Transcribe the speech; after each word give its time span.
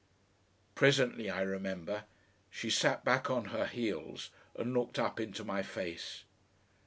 Presently, 0.73 1.29
I 1.29 1.41
remember, 1.41 2.05
she 2.49 2.71
sat 2.71 3.05
back 3.05 3.29
on 3.29 3.49
her 3.53 3.67
heels 3.67 4.31
and 4.55 4.73
looked 4.73 4.97
up 4.97 5.19
into 5.19 5.43
my 5.43 5.61
face. 5.61 6.23